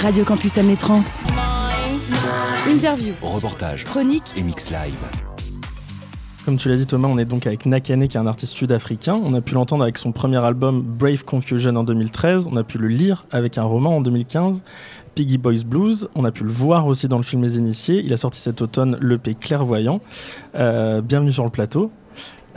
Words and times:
Radio 0.00 0.24
Campus 0.24 0.56
Amné 0.56 0.76
Trans. 0.76 1.02
Interview, 2.66 3.12
Reportage 3.20 3.84
chronique, 3.84 4.22
et 4.34 4.42
mix 4.42 4.70
live. 4.70 5.02
Comme 6.46 6.56
tu 6.56 6.70
l'as 6.70 6.78
dit 6.78 6.86
Thomas, 6.86 7.08
on 7.08 7.18
est 7.18 7.26
donc 7.26 7.46
avec 7.46 7.66
Nakane 7.66 8.08
qui 8.08 8.16
est 8.16 8.20
un 8.20 8.26
artiste 8.26 8.54
sud-africain. 8.54 9.20
On 9.22 9.34
a 9.34 9.42
pu 9.42 9.52
l'entendre 9.54 9.82
avec 9.82 9.98
son 9.98 10.12
premier 10.12 10.38
album 10.38 10.80
Brave 10.80 11.24
Confusion 11.26 11.76
en 11.76 11.84
2013. 11.84 12.48
On 12.50 12.56
a 12.56 12.64
pu 12.64 12.78
le 12.78 12.88
lire 12.88 13.26
avec 13.30 13.58
un 13.58 13.64
roman 13.64 13.98
en 13.98 14.00
2015, 14.00 14.62
Piggy 15.14 15.36
Boys 15.36 15.64
Blues. 15.66 16.08
On 16.14 16.24
a 16.24 16.32
pu 16.32 16.44
le 16.44 16.50
voir 16.50 16.86
aussi 16.86 17.06
dans 17.06 17.18
le 17.18 17.22
film 17.22 17.42
Les 17.42 17.58
Initiés. 17.58 18.00
Il 18.02 18.12
a 18.14 18.16
sorti 18.16 18.40
cet 18.40 18.62
automne 18.62 18.96
l'EP 19.02 19.34
Clairvoyant. 19.34 20.00
Euh, 20.54 21.02
bienvenue 21.02 21.32
sur 21.32 21.44
le 21.44 21.50
plateau. 21.50 21.92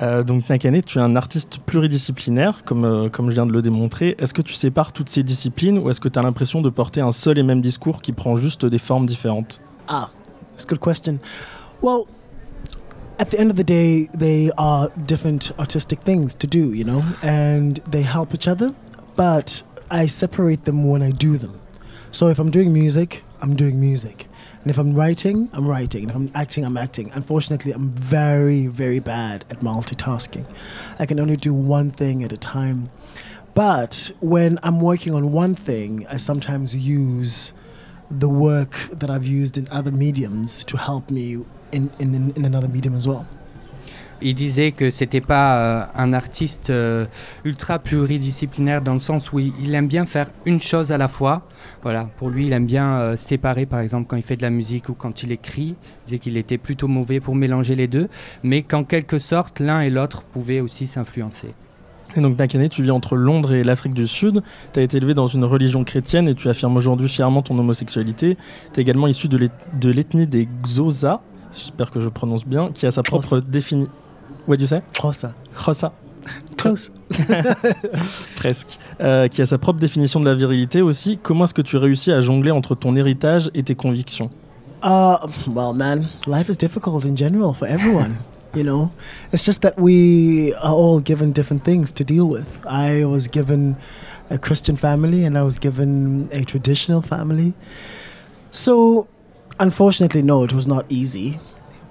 Euh, 0.00 0.22
donc 0.22 0.48
Nakane, 0.48 0.80
tu 0.82 0.98
es 0.98 1.00
un 1.00 1.16
artiste 1.16 1.58
pluridisciplinaire, 1.64 2.64
comme, 2.64 2.84
euh, 2.84 3.08
comme 3.08 3.28
je 3.28 3.34
viens 3.34 3.46
de 3.46 3.52
le 3.52 3.62
démontrer. 3.62 4.16
Est-ce 4.18 4.32
que 4.32 4.42
tu 4.42 4.54
sépares 4.54 4.92
toutes 4.92 5.10
ces 5.10 5.22
disciplines 5.22 5.78
ou 5.78 5.90
est-ce 5.90 6.00
que 6.00 6.08
tu 6.08 6.18
as 6.18 6.22
l'impression 6.22 6.62
de 6.62 6.70
porter 6.70 7.00
un 7.00 7.12
seul 7.12 7.38
et 7.38 7.42
même 7.42 7.60
discours 7.60 8.00
qui 8.00 8.12
prend 8.12 8.36
juste 8.36 8.64
des 8.64 8.78
formes 8.78 9.06
différentes? 9.06 9.60
Ah, 9.88 10.10
that's 10.50 10.64
a 10.64 10.68
good 10.68 10.80
question. 10.80 11.18
Well, 11.82 12.06
at 13.18 13.26
the 13.26 13.38
end 13.38 13.50
of 13.50 13.56
the 13.56 13.64
day, 13.64 14.08
they 14.16 14.50
are 14.56 14.88
different 14.96 15.52
artistic 15.58 16.00
things 16.00 16.34
to 16.36 16.46
do, 16.46 16.72
you 16.74 16.84
know, 16.84 17.02
and 17.22 17.74
they 17.90 18.02
help 18.02 18.34
each 18.34 18.48
other, 18.48 18.70
but 19.16 19.62
I 19.90 20.08
separate 20.08 20.64
them 20.64 20.88
when 20.88 21.02
I 21.02 21.12
do 21.12 21.36
them. 21.36 21.60
So 22.10 22.28
if 22.28 22.38
I'm 22.38 22.50
doing 22.50 22.72
music, 22.72 23.22
I'm 23.42 23.54
doing 23.54 23.78
music. 23.78 24.28
And 24.62 24.70
if 24.70 24.78
I'm 24.78 24.94
writing, 24.94 25.50
I'm 25.52 25.66
writing. 25.68 26.02
And 26.02 26.10
if 26.10 26.16
I'm 26.16 26.30
acting, 26.34 26.64
I'm 26.64 26.76
acting. 26.76 27.10
Unfortunately, 27.12 27.72
I'm 27.72 27.90
very, 27.90 28.68
very 28.68 29.00
bad 29.00 29.44
at 29.50 29.58
multitasking. 29.58 30.46
I 31.00 31.06
can 31.06 31.18
only 31.18 31.36
do 31.36 31.52
one 31.52 31.90
thing 31.90 32.22
at 32.22 32.32
a 32.32 32.36
time. 32.36 32.90
But 33.54 34.12
when 34.20 34.58
I'm 34.62 34.80
working 34.80 35.14
on 35.14 35.32
one 35.32 35.54
thing, 35.56 36.06
I 36.08 36.16
sometimes 36.16 36.74
use 36.74 37.52
the 38.10 38.28
work 38.28 38.76
that 38.90 39.10
I've 39.10 39.26
used 39.26 39.58
in 39.58 39.66
other 39.68 39.90
mediums 39.90 40.64
to 40.64 40.76
help 40.76 41.10
me 41.10 41.44
in, 41.72 41.90
in, 41.98 42.32
in 42.36 42.44
another 42.44 42.68
medium 42.68 42.94
as 42.94 43.08
well. 43.08 43.26
Il 44.22 44.34
disait 44.34 44.72
que 44.72 44.90
c'était 44.90 45.20
pas 45.20 45.56
euh, 45.56 45.84
un 45.94 46.12
artiste 46.12 46.70
euh, 46.70 47.06
ultra 47.44 47.78
pluridisciplinaire 47.78 48.82
dans 48.82 48.94
le 48.94 49.00
sens 49.00 49.32
où 49.32 49.38
il, 49.38 49.52
il 49.62 49.74
aime 49.74 49.88
bien 49.88 50.06
faire 50.06 50.30
une 50.46 50.60
chose 50.60 50.92
à 50.92 50.98
la 50.98 51.08
fois. 51.08 51.42
Voilà, 51.82 52.08
pour 52.18 52.30
lui, 52.30 52.46
il 52.46 52.52
aime 52.52 52.66
bien 52.66 52.98
euh, 52.98 53.16
séparer, 53.16 53.66
par 53.66 53.80
exemple, 53.80 54.06
quand 54.08 54.16
il 54.16 54.22
fait 54.22 54.36
de 54.36 54.42
la 54.42 54.50
musique 54.50 54.88
ou 54.88 54.94
quand 54.94 55.22
il 55.22 55.32
écrit. 55.32 55.74
Il 55.74 56.06
disait 56.06 56.18
qu'il 56.18 56.36
était 56.36 56.58
plutôt 56.58 56.88
mauvais 56.88 57.20
pour 57.20 57.34
mélanger 57.34 57.74
les 57.74 57.88
deux, 57.88 58.08
mais 58.42 58.62
qu'en 58.62 58.84
quelque 58.84 59.18
sorte, 59.18 59.60
l'un 59.60 59.80
et 59.80 59.90
l'autre 59.90 60.22
pouvaient 60.22 60.60
aussi 60.60 60.86
s'influencer. 60.86 61.54
Et 62.16 62.20
donc 62.20 62.38
Nakane, 62.38 62.68
tu 62.68 62.82
vis 62.82 62.90
entre 62.90 63.16
Londres 63.16 63.52
et 63.52 63.64
l'Afrique 63.64 63.94
du 63.94 64.06
Sud. 64.06 64.42
Tu 64.72 64.80
as 64.80 64.82
été 64.82 64.98
élevé 64.98 65.14
dans 65.14 65.28
une 65.28 65.44
religion 65.44 65.82
chrétienne 65.82 66.28
et 66.28 66.34
tu 66.34 66.48
affirmes 66.48 66.76
aujourd'hui 66.76 67.08
fièrement 67.08 67.42
ton 67.42 67.58
homosexualité. 67.58 68.36
Tu 68.72 68.80
es 68.80 68.82
également 68.82 69.06
issu 69.06 69.28
de 69.28 69.90
l'ethnie 69.90 70.26
des 70.26 70.46
Xhosa, 70.62 71.22
j'espère 71.52 71.90
que 71.90 72.00
je 72.00 72.08
prononce 72.08 72.44
bien, 72.44 72.70
qui 72.72 72.86
a 72.86 72.90
sa 72.90 73.02
propre 73.02 73.40
définition. 73.40 73.90
Ouais, 74.48 74.56
tu 74.56 74.66
sais 74.66 74.82
Xhosa. 74.92 75.32
Xhosa, 75.54 75.92
Close. 76.56 76.92
presque. 78.36 78.78
Euh, 79.00 79.28
qui 79.28 79.42
a 79.42 79.46
sa 79.46 79.58
propre 79.58 79.80
définition 79.80 80.20
de 80.20 80.26
la 80.26 80.34
virilité 80.34 80.80
aussi. 80.80 81.18
Comment 81.20 81.44
est-ce 81.44 81.54
que 81.54 81.62
tu 81.62 81.76
réussis 81.76 82.12
à 82.12 82.20
jongler 82.20 82.50
entre 82.50 82.74
ton 82.74 82.94
héritage 82.94 83.50
et 83.54 83.62
tes 83.62 83.74
convictions? 83.74 84.30
Uh, 84.82 85.26
well, 85.48 85.72
man, 85.74 86.08
life 86.26 86.48
is 86.48 86.56
difficult 86.56 87.04
in 87.04 87.16
general 87.16 87.52
for 87.52 87.66
everyone. 87.66 88.16
you 88.54 88.62
know, 88.62 88.90
it's 89.32 89.44
just 89.44 89.62
that 89.62 89.78
we 89.78 90.52
are 90.54 90.74
all 90.74 91.00
given 91.00 91.32
different 91.32 91.64
things 91.64 91.92
to 91.92 92.04
deal 92.04 92.28
with. 92.28 92.60
I 92.66 93.04
was 93.04 93.28
given 93.28 93.76
a 94.30 94.38
Christian 94.38 94.76
family, 94.76 95.24
and 95.24 95.36
I 95.36 95.42
was 95.42 95.58
given 95.58 96.28
a 96.32 96.44
traditional 96.44 97.02
family. 97.02 97.54
So, 98.50 99.08
unfortunately, 99.58 100.22
no, 100.22 100.44
it 100.44 100.52
was 100.52 100.66
not 100.66 100.84
easy, 100.88 101.38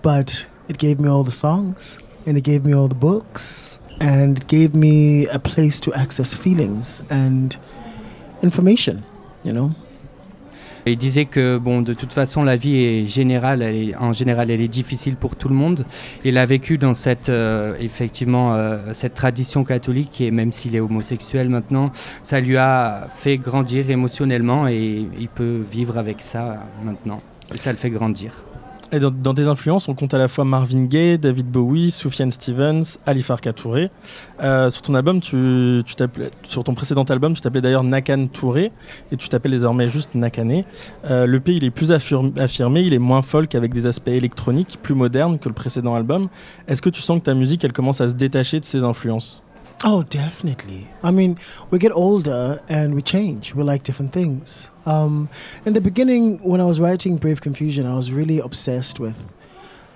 but 0.01 0.45
it 0.67 0.77
gave 0.77 0.99
me 0.99 1.09
all 1.09 1.23
the 1.23 1.31
songs, 1.31 1.97
and 2.25 2.37
it 2.37 2.43
gave 2.43 2.65
me 2.65 2.73
all 2.73 2.87
the 2.87 2.95
books, 2.95 3.79
and 3.99 4.37
it 4.37 4.47
gave 4.47 4.75
me 4.75 5.27
a 5.27 5.39
place 5.39 5.79
to 5.81 5.93
access 5.93 6.33
feelings 6.33 7.03
and 7.09 7.57
information. 8.41 9.03
You 9.43 9.53
know? 9.53 9.71
Il 10.85 10.97
disait 10.97 11.25
que 11.25 11.57
bon, 11.57 11.81
de 11.81 11.93
toute 11.93 12.11
façon, 12.13 12.43
la 12.43 12.55
vie 12.55 12.77
est 12.77 13.05
générale, 13.05 13.63
en 13.99 14.13
général, 14.13 14.49
elle 14.49 14.61
est 14.61 14.67
difficile 14.67 15.15
pour 15.15 15.35
tout 15.35 15.47
le 15.47 15.53
monde. 15.53 15.85
Il 16.23 16.37
a 16.37 16.45
vécu 16.45 16.77
dans 16.79 16.95
cette, 16.95 17.29
euh, 17.29 17.75
effectivement, 17.79 18.55
euh, 18.55 18.93
cette 18.93 19.13
tradition 19.13 19.63
catholique 19.63 20.21
et 20.21 20.31
même 20.31 20.51
s'il 20.51 20.75
est 20.75 20.79
homosexuel 20.79 21.49
maintenant, 21.49 21.91
ça 22.23 22.39
lui 22.39 22.57
a 22.57 23.07
fait 23.15 23.37
grandir 23.37 23.91
émotionnellement 23.91 24.67
et 24.67 25.05
il 25.19 25.27
peut 25.27 25.61
vivre 25.69 25.97
avec 25.97 26.21
ça 26.21 26.65
maintenant. 26.83 27.21
Ça 27.55 27.71
le 27.71 27.77
fait 27.77 27.91
grandir. 27.91 28.43
Dans, 28.99 29.33
tes 29.33 29.47
influences, 29.47 29.87
on 29.87 29.93
compte 29.95 30.13
à 30.13 30.17
la 30.17 30.27
fois 30.27 30.43
Marvin 30.43 30.83
Gaye, 30.83 31.17
David 31.17 31.47
Bowie, 31.47 31.91
Soufiane 31.91 32.29
Stevens, 32.29 32.97
Ali 33.05 33.23
Farka 33.23 33.53
Touré. 33.53 33.89
Euh, 34.43 34.69
sur 34.69 34.81
ton 36.63 36.73
précédent 36.73 37.03
album, 37.03 37.33
tu 37.33 37.39
t'appelais 37.39 37.61
d'ailleurs 37.61 37.85
Nakan 37.85 38.27
Touré 38.27 38.73
et 39.13 39.15
tu 39.15 39.29
t'appelles 39.29 39.51
désormais 39.51 39.87
juste 39.87 40.13
Nakane. 40.13 40.63
Euh, 41.09 41.25
le 41.25 41.39
pays 41.39 41.55
il 41.55 41.63
est 41.63 41.69
plus 41.71 41.91
affirm- 41.91 42.37
affirmé, 42.37 42.81
il 42.81 42.93
est 42.93 42.99
moins 42.99 43.21
folk 43.21 43.55
avec 43.55 43.73
des 43.73 43.87
aspects 43.87 44.09
électroniques, 44.09 44.77
plus 44.83 44.95
modernes 44.95 45.39
que 45.39 45.47
le 45.47 45.55
précédent 45.55 45.93
album. 45.93 46.27
Est-ce 46.67 46.81
que 46.81 46.89
tu 46.89 47.01
sens 47.01 47.19
que 47.19 47.23
ta 47.23 47.33
musique 47.33 47.63
elle 47.63 47.73
commence 47.73 48.01
à 48.01 48.09
se 48.09 48.13
détacher 48.13 48.59
de 48.59 48.65
ses 48.65 48.83
influences? 48.83 49.41
Oh, 49.83 50.03
definitely. 50.03 50.87
I 51.01 51.09
mean, 51.09 51.39
we 51.71 51.79
get 51.79 51.91
older 51.91 52.61
and 52.69 52.93
we 52.93 53.01
change. 53.01 53.55
We 53.55 53.63
like 53.63 53.81
different 53.81 54.13
things. 54.13 54.69
Um, 54.85 55.27
in 55.65 55.73
the 55.73 55.81
beginning, 55.81 56.37
when 56.43 56.61
I 56.61 56.65
was 56.65 56.79
writing 56.79 57.17
Brave 57.17 57.41
Confusion, 57.41 57.87
I 57.87 57.95
was 57.95 58.11
really 58.11 58.37
obsessed 58.39 58.99
with 58.99 59.27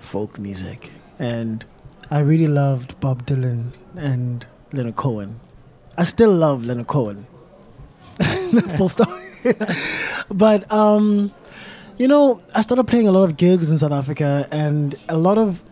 folk 0.00 0.40
music. 0.40 0.90
And 1.20 1.64
I 2.10 2.20
really 2.20 2.48
loved 2.48 2.98
Bob 2.98 3.26
Dylan 3.26 3.72
and 3.96 4.44
Leonard 4.72 4.96
Cohen. 4.96 5.40
I 5.96 6.02
still 6.04 6.32
love 6.32 6.66
Leonard 6.66 6.88
Cohen. 6.88 7.26
Full 8.76 8.88
stop. 8.88 9.08
but, 10.30 10.70
um, 10.72 11.32
you 11.96 12.08
know, 12.08 12.42
I 12.56 12.62
started 12.62 12.84
playing 12.84 13.06
a 13.06 13.12
lot 13.12 13.22
of 13.24 13.36
gigs 13.36 13.70
in 13.70 13.78
South 13.78 13.92
Africa, 13.92 14.48
and 14.50 14.96
a 15.08 15.16
lot 15.16 15.38
of 15.38 15.62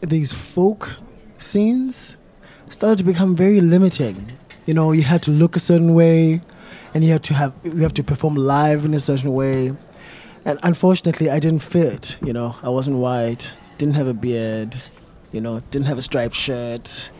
these 0.00 0.32
folk 0.32 0.96
scenes 1.36 2.16
started 2.70 2.98
to 2.98 3.04
become 3.04 3.34
very 3.34 3.60
limiting. 3.60 4.32
You 4.66 4.74
know, 4.74 4.92
you 4.92 5.02
had 5.02 5.22
to 5.22 5.30
look 5.30 5.56
a 5.56 5.60
certain 5.60 5.94
way, 5.94 6.40
and 6.94 7.04
you 7.04 7.12
had 7.12 7.22
to 7.24 7.34
have 7.34 7.52
you 7.64 7.78
have 7.78 7.94
to 7.94 8.02
perform 8.02 8.34
live 8.34 8.84
in 8.84 8.94
a 8.94 9.00
certain 9.00 9.32
way. 9.32 9.74
And 10.44 10.58
unfortunately, 10.62 11.30
I 11.30 11.38
didn't 11.40 11.60
fit. 11.60 12.16
You 12.24 12.32
know, 12.32 12.56
I 12.62 12.68
wasn't 12.68 12.98
white, 12.98 13.52
didn't 13.78 13.94
have 13.94 14.06
a 14.06 14.14
beard, 14.14 14.80
you 15.32 15.40
know, 15.40 15.60
didn't 15.70 15.86
have 15.86 15.98
a 15.98 16.02
striped 16.02 16.34
shirt, 16.34 17.10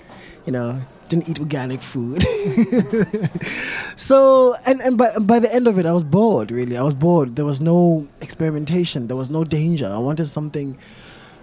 you 0.46 0.52
know, 0.52 0.80
didn't 1.08 1.28
eat 1.28 1.40
organic 1.40 1.80
food. 1.80 2.22
so, 3.96 4.54
and 4.66 4.80
and 4.80 4.98
by 4.98 5.16
by 5.18 5.38
the 5.38 5.52
end 5.52 5.66
of 5.66 5.78
it, 5.78 5.86
I 5.86 5.92
was 5.92 6.04
bored. 6.04 6.50
Really, 6.50 6.76
I 6.76 6.82
was 6.82 6.94
bored. 6.94 7.36
There 7.36 7.44
was 7.44 7.60
no 7.60 8.08
experimentation. 8.20 9.06
There 9.06 9.16
was 9.16 9.30
no 9.30 9.44
danger. 9.44 9.86
I 9.86 9.98
wanted 9.98 10.26
something 10.26 10.76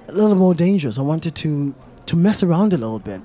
a 0.07 0.11
little 0.11 0.35
more 0.35 0.53
dangerous. 0.53 0.97
I 0.97 1.01
wanted 1.01 1.35
to 1.35 1.73
to 2.05 2.15
mess 2.15 2.44
around 2.44 2.73
a 2.73 2.77
little 2.77 2.99
bit 2.99 3.21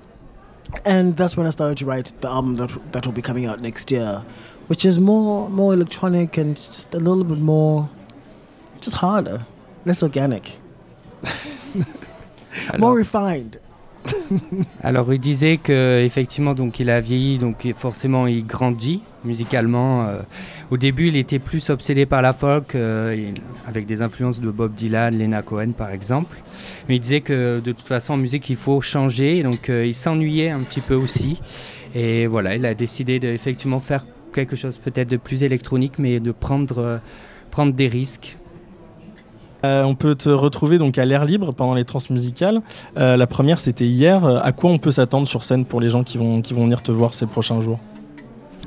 and 0.85 1.17
that's 1.17 1.37
when 1.37 1.47
I 1.47 1.51
started 1.51 1.79
to 1.79 1.87
write 1.87 2.13
the 2.21 2.29
album 2.29 2.55
that 2.57 2.69
that 2.93 3.07
will 3.07 3.13
be 3.13 3.23
coming 3.23 3.47
out 3.47 3.61
next 3.61 3.91
year, 3.91 4.25
which 4.67 4.85
is 4.85 4.99
more 4.99 5.49
more 5.49 5.73
electronic 5.73 6.37
and 6.37 6.57
just 6.57 6.95
a 6.95 6.99
little 6.99 7.25
bit 7.25 7.39
more, 7.39 7.89
just 8.81 8.97
harder, 8.97 9.47
less 9.85 10.03
organic, 10.03 10.59
more 12.79 12.95
refined. 12.95 13.59
Alors 14.83 15.13
il 15.13 15.21
disait 15.21 15.59
que 15.59 16.03
effectivement 16.03 16.55
donc 16.55 16.81
il 16.81 16.91
a 16.91 17.01
vieilli 17.01 17.39
donc 17.39 17.67
forcément 17.77 18.27
il 18.27 18.47
grandit 18.47 19.03
musicalement. 19.25 20.07
euh. 20.07 20.21
au 20.71 20.77
début 20.77 21.09
il 21.09 21.17
était 21.17 21.39
plus 21.39 21.69
obsédé 21.71 22.07
par 22.07 22.23
la 22.23 22.33
folk 22.33 22.75
euh, 22.75 23.33
avec 23.67 23.87
des 23.87 24.01
influences 24.03 24.41
de 24.41 24.51
Bob 24.51 24.75
Dylan, 24.75 25.19
Lena 25.19 25.43
Cohen 25.43 25.73
par 25.73 25.91
exemple. 25.91 26.37
Mais 26.89 26.97
il 26.97 27.01
disait 27.01 27.21
que 27.21 27.61
de 27.61 27.73
toute 27.73 27.87
façon 27.87 28.15
en 28.15 28.17
musique 28.17 28.49
il 28.49 28.57
faut 28.57 28.81
changer 28.81 29.43
donc 29.43 29.69
euh, 29.69 29.85
il 29.87 29.95
s'ennuyait 29.95 30.51
un 30.51 30.61
petit 30.61 30.81
peu 30.81 30.95
aussi 30.95 31.41
et 31.95 32.27
voilà 32.27 32.55
il 32.57 32.65
a 32.65 32.75
décidé 32.75 33.19
de 33.19 33.29
effectivement 33.29 33.81
faire 33.81 34.07
quelque 34.33 34.57
chose 34.57 34.79
peut-être 34.83 35.09
de 35.09 35.17
plus 35.17 35.43
électronique 35.43 35.99
mais 35.99 36.21
de 36.21 36.33
prendre 36.33 37.01
prendre 37.51 37.75
des 37.75 37.89
risques. 37.89 38.37
Euh, 39.65 39.83
on 39.85 39.95
peut 39.95 40.15
te 40.15 40.29
retrouver 40.29 40.79
donc 40.79 40.99
à 40.99 41.05
l'air 41.05 41.25
libre 41.25 41.53
pendant 41.53 41.75
les 41.75 41.85
trans 41.85 42.01
musicales. 42.11 42.63
Euh, 42.97 43.17
la 43.17 43.27
première 43.27 43.61
c'était 43.61 43.87
hier. 43.87 44.25
Euh, 44.25 44.41
À 44.43 44.53
quoi 44.53 44.71
on 44.71 44.79
peut 44.79 44.91
s'attendre 44.91 45.27
sur 45.29 45.45
scène 45.45 45.65
pour 45.65 45.81
les 45.81 45.91
gens 45.91 46.03
qui 46.03 46.19
vont, 46.19 46.41
qui 46.41 46.55
vont 46.55 46.65
venir 46.65 46.83
te 46.83 46.93
voir 46.93 47.15
ces 47.15 47.27
prochains 47.27 47.61
jours? 47.61 47.79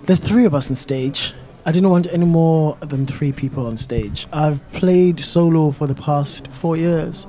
There's 0.05 0.21
three 0.21 0.45
of 0.45 0.53
us 0.53 0.69
on 0.69 0.75
stage. 0.75 1.33
I 1.65 1.71
didn't 1.71 1.89
want 1.89 2.07
any 2.13 2.25
more 2.25 2.75
than 2.81 3.05
three 3.05 3.31
people 3.31 3.65
on 3.65 3.77
stage. 3.77 4.27
I've 4.33 4.59
played 4.71 5.19
solo 5.21 5.71
for 5.71 5.87
the 5.87 5.95
past 5.95 6.47
four 6.51 6.75
years, 6.77 7.25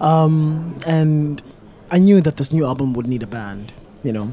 um, 0.00 0.74
and 0.86 1.42
I 1.90 1.98
knew 1.98 2.20
that 2.22 2.36
this 2.36 2.52
new 2.52 2.64
album 2.64 2.92
would 2.94 3.08
need 3.08 3.24
a 3.24 3.26
band, 3.26 3.72
you 4.04 4.12
know, 4.12 4.28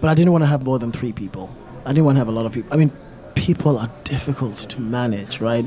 but 0.00 0.10
I 0.10 0.14
didn't 0.14 0.32
want 0.32 0.42
to 0.42 0.48
have 0.48 0.64
more 0.64 0.80
than 0.80 0.90
three 0.90 1.12
people. 1.12 1.48
I 1.86 1.92
didn't 1.92 2.06
want 2.06 2.16
to 2.16 2.18
have 2.18 2.28
a 2.28 2.32
lot 2.32 2.44
of 2.44 2.52
people. 2.52 2.72
I 2.72 2.76
mean, 2.76 2.90
people 3.34 3.78
are 3.78 3.90
difficult 4.04 4.58
to 4.70 4.80
manage, 4.80 5.40
right? 5.40 5.64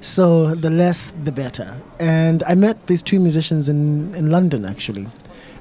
So 0.00 0.54
the 0.54 0.70
less, 0.70 1.12
the 1.24 1.32
better. 1.32 1.74
And 1.98 2.42
I 2.44 2.54
met 2.54 2.86
these 2.86 3.02
two 3.02 3.20
musicians 3.20 3.68
in, 3.68 4.14
in 4.14 4.30
London 4.30 4.64
actually, 4.64 5.06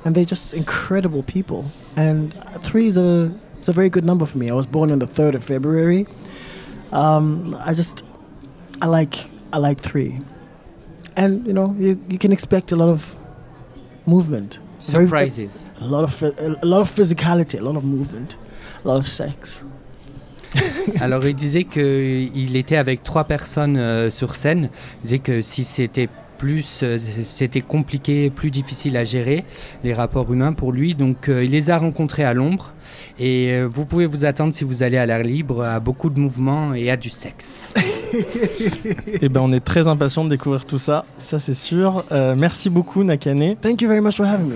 and 0.05 0.15
they're 0.15 0.25
just 0.25 0.53
incredible 0.53 1.23
people. 1.23 1.71
And 1.95 2.33
three 2.61 2.87
is 2.87 2.97
a 2.97 3.33
it's 3.57 3.67
a 3.67 3.73
very 3.73 3.89
good 3.89 4.05
number 4.05 4.25
for 4.25 4.37
me. 4.37 4.49
I 4.49 4.53
was 4.53 4.65
born 4.65 4.89
on 4.89 4.99
the 4.99 5.07
third 5.07 5.35
of 5.35 5.43
February. 5.43 6.07
Um, 6.93 7.55
I 7.59 7.73
just 7.73 8.03
I 8.81 8.87
like 8.87 9.31
I 9.51 9.57
like 9.57 9.79
three, 9.79 10.21
and 11.15 11.45
you 11.45 11.53
know 11.53 11.75
you, 11.77 12.01
you 12.07 12.17
can 12.17 12.31
expect 12.31 12.71
a 12.71 12.75
lot 12.77 12.87
of 12.89 13.17
movement, 14.05 14.59
Surprises. 14.79 15.71
a 15.81 15.85
lot 15.85 16.03
of 16.05 16.23
a 16.23 16.65
lot 16.65 16.81
of 16.81 16.89
physicality, 16.89 17.59
a 17.59 17.63
lot 17.63 17.75
of 17.75 17.83
movement, 17.83 18.37
a 18.83 18.87
lot 18.87 18.97
of 18.97 19.07
sex. 19.07 19.63
Alors 20.99 21.25
il 21.25 21.35
disait 21.35 21.63
qu'il 21.63 22.55
était 22.55 22.77
avec 22.77 23.03
trois 23.03 23.25
personnes 23.25 23.77
euh, 23.77 24.09
sur 24.09 24.35
scène. 24.35 24.69
Il 25.03 25.07
disait 25.07 25.19
que 25.19 25.41
si 25.41 25.63
c'était 25.63 26.09
plus, 26.39 26.81
euh, 26.83 26.97
c'était 27.23 27.61
compliqué, 27.61 28.31
plus 28.31 28.49
difficile 28.49 28.97
à 28.97 29.03
gérer 29.03 29.43
les 29.83 29.93
rapports 29.93 30.31
humains 30.33 30.53
pour 30.53 30.71
lui. 30.71 30.95
Donc 30.95 31.29
euh, 31.29 31.43
il 31.43 31.51
les 31.51 31.69
a 31.69 31.77
rencontrés 31.77 32.23
à 32.23 32.33
l'ombre. 32.33 32.73
Et 33.19 33.51
euh, 33.51 33.67
vous 33.69 33.85
pouvez 33.85 34.07
vous 34.07 34.25
attendre 34.25 34.53
si 34.53 34.63
vous 34.63 34.81
allez 34.81 34.97
à 34.97 35.05
l'air 35.05 35.21
libre 35.21 35.63
à 35.63 35.79
beaucoup 35.79 36.09
de 36.09 36.19
mouvements 36.19 36.73
et 36.73 36.89
à 36.89 36.97
du 36.97 37.11
sexe. 37.11 37.71
Et 39.21 39.29
ben 39.29 39.41
on 39.43 39.51
est 39.51 39.59
très 39.59 39.87
impatient 39.87 40.23
de 40.23 40.29
découvrir 40.29 40.65
tout 40.65 40.79
ça, 40.79 41.05
ça 41.19 41.37
c'est 41.37 41.53
sûr. 41.53 42.05
Euh, 42.11 42.33
merci 42.35 42.71
beaucoup 42.71 43.03
Nakane. 43.03 43.55
Thank 43.61 43.81
you 43.81 43.87
very 43.87 44.01
much 44.01 44.15
for 44.15 44.25
having 44.25 44.47
me. 44.47 44.55